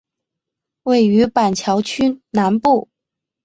[0.81, 2.89] 位于板桥区南部。